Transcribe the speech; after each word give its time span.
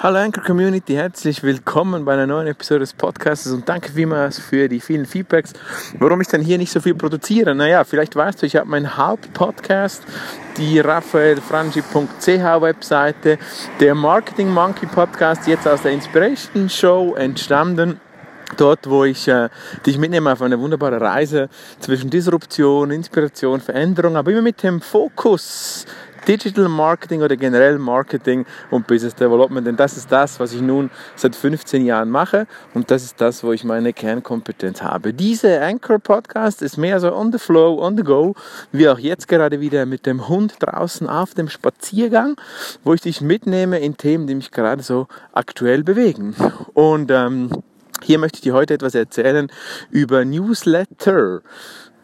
Hallo 0.00 0.18
Anchor 0.20 0.44
Community, 0.44 0.94
herzlich 0.94 1.42
willkommen 1.42 2.04
bei 2.04 2.12
einer 2.12 2.28
neuen 2.28 2.46
Episode 2.46 2.78
des 2.78 2.92
Podcasts 2.92 3.48
und 3.48 3.68
danke 3.68 3.90
vielmals 3.90 4.38
für 4.38 4.68
die 4.68 4.78
vielen 4.78 5.06
Feedbacks. 5.06 5.54
Warum 5.98 6.20
ich 6.20 6.28
dann 6.28 6.40
hier 6.40 6.56
nicht 6.56 6.70
so 6.70 6.80
viel 6.80 6.94
produziere? 6.94 7.52
Naja, 7.52 7.82
vielleicht 7.82 8.14
weißt 8.14 8.40
du, 8.40 8.46
ich 8.46 8.54
habe 8.54 8.68
meinen 8.68 8.96
Hauptpodcast, 8.96 10.04
die 10.56 10.78
raphaelfrangi.ch 10.78 12.28
Webseite, 12.28 13.38
der 13.80 13.96
Marketing 13.96 14.50
Monkey 14.50 14.86
Podcast, 14.86 15.48
jetzt 15.48 15.66
aus 15.66 15.82
der 15.82 15.90
Inspiration 15.90 16.70
Show 16.70 17.16
entstanden 17.16 18.00
dort, 18.56 18.88
wo 18.88 19.04
ich 19.04 19.26
äh, 19.26 19.48
dich 19.84 19.98
mitnehme 19.98 20.32
auf 20.32 20.42
eine 20.42 20.60
wunderbare 20.60 21.00
Reise 21.00 21.48
zwischen 21.80 22.08
Disruption, 22.08 22.92
Inspiration, 22.92 23.60
Veränderung, 23.60 24.16
aber 24.16 24.30
immer 24.30 24.42
mit 24.42 24.62
dem 24.62 24.80
Fokus 24.80 25.86
Digital 26.28 26.68
Marketing 26.68 27.22
oder 27.22 27.36
generell 27.36 27.78
Marketing 27.78 28.44
und 28.70 28.86
Business 28.86 29.14
Development. 29.14 29.66
Denn 29.66 29.76
das 29.76 29.96
ist 29.96 30.12
das, 30.12 30.38
was 30.38 30.52
ich 30.52 30.60
nun 30.60 30.90
seit 31.16 31.34
15 31.34 31.86
Jahren 31.86 32.10
mache 32.10 32.46
und 32.74 32.90
das 32.90 33.02
ist 33.02 33.20
das, 33.20 33.42
wo 33.42 33.52
ich 33.52 33.64
meine 33.64 33.94
Kernkompetenz 33.94 34.82
habe. 34.82 35.14
Diese 35.14 35.60
Anchor 35.62 35.98
Podcast 35.98 36.60
ist 36.60 36.76
mehr 36.76 37.00
so 37.00 37.14
on 37.14 37.32
the 37.32 37.38
flow, 37.38 37.82
on 37.82 37.96
the 37.96 38.02
go, 38.02 38.34
wie 38.72 38.88
auch 38.88 38.98
jetzt 38.98 39.26
gerade 39.26 39.60
wieder 39.60 39.86
mit 39.86 40.04
dem 40.04 40.28
Hund 40.28 40.56
draußen 40.60 41.08
auf 41.08 41.32
dem 41.32 41.48
Spaziergang, 41.48 42.36
wo 42.84 42.92
ich 42.92 43.00
dich 43.00 43.22
mitnehme 43.22 43.78
in 43.78 43.96
Themen, 43.96 44.26
die 44.26 44.34
mich 44.34 44.50
gerade 44.50 44.82
so 44.82 45.08
aktuell 45.32 45.82
bewegen. 45.82 46.34
Und 46.74 47.10
ähm, 47.10 47.50
hier 48.02 48.18
möchte 48.18 48.36
ich 48.36 48.42
dir 48.42 48.54
heute 48.54 48.74
etwas 48.74 48.94
erzählen 48.94 49.50
über 49.90 50.24
Newsletter. 50.24 51.40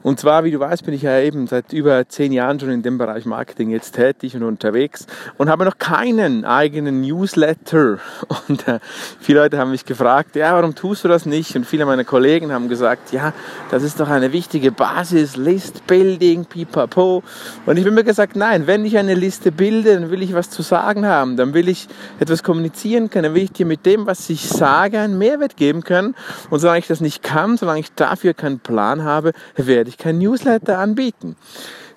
Und 0.05 0.21
zwar, 0.21 0.45
wie 0.45 0.51
du 0.51 0.61
weißt, 0.61 0.85
bin 0.85 0.93
ich 0.93 1.01
ja 1.01 1.19
eben 1.19 1.47
seit 1.47 1.73
über 1.73 2.07
zehn 2.07 2.31
Jahren 2.31 2.61
schon 2.61 2.69
in 2.69 2.83
dem 2.83 2.99
Bereich 2.99 3.25
Marketing 3.25 3.71
jetzt 3.71 3.95
tätig 3.95 4.37
und 4.37 4.43
unterwegs 4.43 5.07
und 5.39 5.49
habe 5.49 5.65
noch 5.65 5.79
keinen 5.79 6.45
eigenen 6.45 7.01
Newsletter. 7.01 7.99
Und 8.49 8.69
äh, 8.69 8.81
viele 9.19 9.41
Leute 9.41 9.57
haben 9.57 9.71
mich 9.71 9.87
gefragt, 9.87 10.37
ja, 10.37 10.53
warum 10.53 10.75
tust 10.75 11.05
du 11.05 11.09
das 11.09 11.25
nicht? 11.25 11.57
Und 11.57 11.65
viele 11.65 11.87
meiner 11.87 12.05
Kollegen 12.05 12.53
haben 12.53 12.69
gesagt, 12.69 13.13
ja, 13.13 13.33
das 13.71 13.83
ist 13.83 13.99
doch 13.99 14.11
eine 14.11 14.33
wichtige 14.33 14.73
Basis, 14.73 15.37
List 15.37 15.87
Building, 15.87 16.45
pipapo. 16.45 17.23
Und 17.65 17.79
ich 17.79 17.85
habe 17.87 17.95
mir 17.95 18.05
gesagt, 18.05 18.37
nein, 18.37 18.67
wenn 18.67 18.85
ich 18.85 18.99
eine 18.99 19.15
Liste 19.15 19.53
bilde, 19.53 19.95
dann 19.95 20.11
will 20.11 20.23
ich 20.23 20.35
was 20.35 20.51
zu 20.51 20.61
sagen 20.61 21.07
haben, 21.07 21.39
dann 21.39 21.55
will 21.55 21.69
ich 21.69 21.89
etwas 22.21 22.43
kommunizieren 22.43 23.09
können, 23.09 23.25
dann 23.25 23.35
will 23.35 23.45
ich 23.45 23.53
dir 23.53 23.65
mit 23.65 23.87
dem, 23.87 24.05
was 24.05 24.29
ich 24.29 24.47
sage, 24.47 24.99
einen 24.99 25.17
Mehrwert 25.17 25.57
geben 25.57 25.83
können. 25.83 26.15
Und 26.51 26.61
solange 26.61 26.81
ich 26.81 26.87
das 26.87 27.01
nicht 27.01 27.23
kann, 27.23 27.57
solange 27.57 27.81
ich 27.81 27.95
dafür 27.95 28.35
keinen 28.35 28.59
Plan 28.59 29.03
habe, 29.05 29.33
werde 29.57 29.89
ich 29.89 29.94
ich 29.95 29.99
kein 29.99 30.19
Newsletter 30.19 30.79
anbieten. 30.79 31.37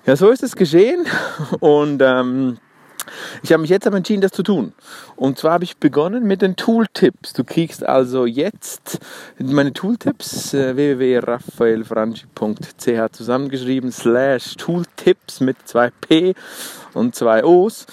Ja, 0.06 0.16
so 0.16 0.30
ist 0.30 0.42
es 0.42 0.56
geschehen 0.56 1.06
und 1.60 2.02
ähm, 2.02 2.56
ich 3.42 3.52
habe 3.52 3.62
mich 3.62 3.70
jetzt 3.70 3.86
aber 3.86 3.96
entschieden, 3.96 4.20
das 4.20 4.32
zu 4.32 4.42
tun. 4.42 4.74
Und 5.16 5.38
zwar 5.38 5.52
habe 5.52 5.64
ich 5.64 5.78
begonnen 5.78 6.24
mit 6.24 6.42
den 6.42 6.56
Tooltips. 6.56 7.32
Du 7.32 7.44
kriegst 7.44 7.86
also 7.86 8.26
jetzt 8.26 8.98
meine 9.38 9.72
Tooltips 9.72 10.52
äh, 10.54 10.74
www.raphaelfranchi.ch 10.76 13.12
zusammengeschrieben 13.12 13.92
slash 13.92 14.56
Tooltips 14.56 15.40
mit 15.40 15.56
zwei 15.64 15.90
P 15.90 16.34
und 16.94 17.14
zwei 17.14 17.44
O's. 17.44 17.86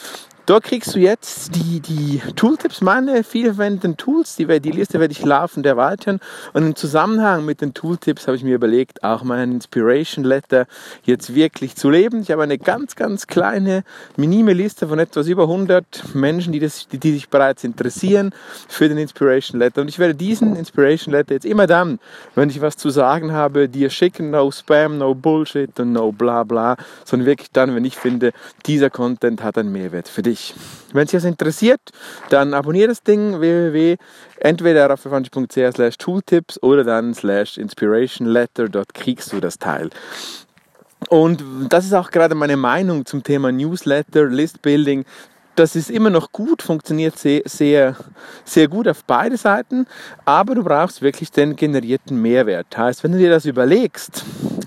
Dort 0.45 0.63
kriegst 0.63 0.93
du 0.93 0.99
jetzt 0.99 1.55
die, 1.55 1.79
die 1.79 2.21
Tooltips, 2.35 2.81
meine 2.81 3.23
vielverwendeten 3.23 3.97
Tools, 3.97 4.35
die, 4.35 4.45
die 4.59 4.69
Liste 4.69 4.99
werde 4.99 5.11
ich 5.11 5.25
laufend 5.25 5.65
erweitern. 5.65 6.19
Und 6.53 6.63
im 6.67 6.75
Zusammenhang 6.75 7.45
mit 7.45 7.61
den 7.61 7.73
Tooltips 7.73 8.27
habe 8.27 8.37
ich 8.37 8.43
mir 8.43 8.53
überlegt, 8.53 9.03
auch 9.03 9.23
meinen 9.23 9.53
Inspiration 9.53 10.23
Letter 10.23 10.67
jetzt 11.03 11.33
wirklich 11.33 11.75
zu 11.75 11.89
leben. 11.89 12.21
Ich 12.21 12.29
habe 12.29 12.43
eine 12.43 12.59
ganz, 12.59 12.95
ganz 12.95 13.25
kleine, 13.25 13.83
minime 14.17 14.53
Liste 14.53 14.87
von 14.87 14.99
etwas 14.99 15.25
über 15.25 15.43
100 15.43 16.13
Menschen, 16.13 16.53
die, 16.53 16.59
das, 16.59 16.87
die, 16.89 16.99
die 16.99 17.13
sich 17.13 17.29
bereits 17.29 17.63
interessieren 17.63 18.31
für 18.67 18.87
den 18.87 18.99
Inspiration 18.99 19.59
Letter. 19.59 19.81
Und 19.81 19.87
ich 19.87 19.97
werde 19.97 20.13
diesen 20.13 20.55
Inspiration 20.55 21.11
Letter 21.11 21.33
jetzt 21.33 21.47
immer 21.47 21.65
dann, 21.65 21.97
wenn 22.35 22.51
ich 22.51 22.61
was 22.61 22.77
zu 22.77 22.91
sagen 22.91 23.31
habe, 23.31 23.67
dir 23.67 23.89
schicken, 23.89 24.29
no 24.29 24.51
Spam, 24.51 24.99
no 24.99 25.15
Bullshit 25.15 25.79
und 25.79 25.93
no 25.93 26.11
bla 26.11 26.43
bla, 26.43 26.77
sondern 27.03 27.25
wirklich 27.25 27.49
dann, 27.51 27.73
wenn 27.73 27.83
ich 27.83 27.97
finde, 27.97 28.31
dieser 28.67 28.91
Content 28.91 29.41
hat 29.41 29.57
einen 29.57 29.71
Mehrwert 29.71 30.07
für 30.07 30.21
dich 30.21 30.34
dich. 30.35 30.53
Wenn 30.93 31.05
dich 31.05 31.11
das 31.11 31.23
interessiert, 31.23 31.81
dann 32.29 32.53
abonniere 32.53 32.89
das 32.89 33.03
Ding 33.03 33.39
www. 33.39 33.97
entweder 34.39 34.93
auf 34.93 35.01
slash 35.01 35.97
tooltips 35.97 36.61
oder 36.61 36.83
dann 36.83 37.13
slash 37.13 37.57
inspiration 37.57 38.27
letter. 38.27 38.69
Dort 38.69 38.93
kriegst 38.93 39.31
du 39.33 39.39
das 39.39 39.57
Teil. 39.57 39.89
Und 41.09 41.43
das 41.69 41.85
ist 41.85 41.93
auch 41.93 42.11
gerade 42.11 42.35
meine 42.35 42.57
Meinung 42.57 43.05
zum 43.05 43.23
Thema 43.23 43.51
Newsletter, 43.51 44.25
List 44.25 44.61
Building. 44.61 45.05
Das 45.55 45.75
ist 45.75 45.89
immer 45.89 46.09
noch 46.09 46.33
gut, 46.33 46.61
funktioniert 46.61 47.17
sehr, 47.17 47.41
sehr, 47.45 47.95
sehr 48.43 48.67
gut 48.67 48.89
auf 48.89 49.05
beide 49.05 49.37
Seiten, 49.37 49.87
aber 50.25 50.53
du 50.53 50.63
brauchst 50.63 51.01
wirklich 51.01 51.31
den 51.31 51.55
generierten 51.55 52.21
Mehrwert. 52.21 52.77
Heißt, 52.77 53.03
wenn 53.05 53.13
du 53.13 53.17
dir 53.17 53.29
das 53.29 53.45
überlegst, 53.45 54.25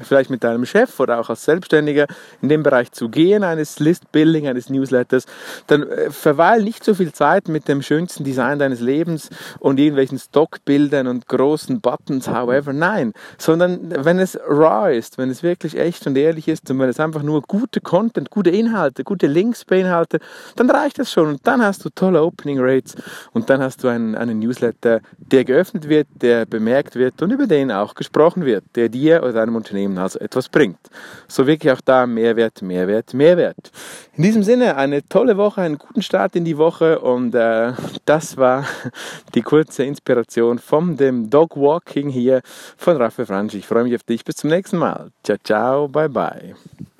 vielleicht 0.09 0.31
mit 0.31 0.43
deinem 0.45 0.67
Chef 0.67 0.99
oder 1.01 1.21
auch 1.21 1.31
als 1.31 1.45
Selbstständiger 1.45 2.07
in 2.43 2.49
dem 2.49 2.63
Bereich 2.63 2.93
zu 2.93 3.09
gehen, 3.09 3.45
eines 3.45 3.79
List-Building, 3.79 4.49
eines 4.49 4.71
Newsletters, 4.71 5.27
dann 5.67 5.83
äh, 5.83 6.11
verweil 6.11 6.63
nicht 6.63 6.85
so 6.85 6.95
viel 6.95 7.13
Zeit 7.13 7.49
mit 7.49 7.69
dem 7.69 7.83
schönsten 7.83 8.25
Design 8.25 8.59
deines 8.59 8.81
Lebens 8.81 9.31
und 9.61 9.79
irgendwelchen 9.79 10.19
Stockbildern 10.19 11.07
und 11.07 11.29
großen 11.29 11.81
Buttons, 11.81 12.29
however, 12.29 12.73
nein, 12.73 13.13
sondern 13.39 14.05
wenn 14.05 14.19
es 14.19 14.39
raw 14.49 14.95
ist, 14.95 15.19
wenn 15.19 15.31
es 15.31 15.43
wirklich 15.43 15.79
echt 15.79 16.07
und 16.07 16.17
ehrlich 16.17 16.49
ist 16.49 16.71
und 16.71 16.79
wenn 16.79 16.89
es 16.89 17.01
einfach 17.01 17.23
nur 17.23 17.43
gute 17.43 17.81
Content, 17.81 18.31
gute 18.31 18.51
Inhalte, 18.51 19.05
gute 19.05 19.27
Links 19.27 19.65
beinhaltet, 19.65 20.23
dann 20.57 20.71
reicht 20.71 20.99
das 20.99 21.13
schon 21.13 21.29
und 21.29 21.47
dann 21.47 21.63
hast 21.63 21.85
du 21.85 21.91
tolle 21.91 22.23
Opening 22.23 22.59
Rates 22.61 22.95
und 23.33 23.51
dann 23.51 23.63
hast 23.63 23.85
du 23.85 23.89
einen, 23.89 24.15
einen 24.15 24.39
Newsletter, 24.39 25.01
der 25.19 25.45
geöffnet 25.45 25.89
wird, 25.89 26.09
der 26.15 26.47
bemerkt 26.47 26.97
wird 26.97 27.21
und 27.23 27.31
über 27.31 27.47
den 27.47 27.71
auch 27.71 27.95
gesprochen 27.95 28.45
wird, 28.45 28.65
der 28.75 28.89
dir 28.89 29.23
oder 29.23 29.33
deinem 29.33 29.57
Unternehmen 29.57 29.98
also 29.99 30.19
etwas 30.19 30.49
bringt. 30.49 30.79
So 31.27 31.47
wirklich 31.47 31.73
auch 31.73 31.81
da 31.81 32.07
Mehrwert, 32.07 32.63
Mehrwert, 32.63 33.15
Mehrwert. 33.15 33.71
In 34.15 34.23
diesem 34.23 34.43
Sinne 34.43 34.77
eine 34.77 35.07
tolle 35.09 35.37
Woche, 35.37 35.63
einen 35.63 35.79
guten 35.79 36.03
Start 36.03 36.37
in 36.37 36.45
die 36.45 36.59
Woche 36.59 36.99
und 37.01 37.35
äh, 37.35 37.73
das 38.05 38.37
war 38.37 38.65
die 39.35 39.43
kurze 39.43 39.85
Inspiration 39.85 40.59
von 40.59 40.97
dem 40.97 41.31
Dog 41.31 41.57
Walking 41.57 42.09
hier 42.09 42.43
von 42.77 42.97
Raphael 42.97 43.27
Fransch. 43.27 43.55
Ich 43.55 43.67
freue 43.67 43.85
mich 43.85 43.95
auf 43.95 44.03
dich. 44.03 44.25
Bis 44.25 44.37
zum 44.37 44.51
nächsten 44.51 44.79
Mal. 44.79 45.11
Ciao, 45.23 45.39
ciao, 45.45 45.89
bye, 45.89 46.09
bye. 46.09 46.55